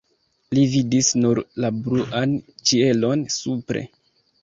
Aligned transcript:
Li 0.57 0.63
vidis 0.75 1.09
nur 1.25 1.43
la 1.65 1.71
bluan 1.83 2.35
ĉielon 2.71 3.29
supre. 3.39 3.89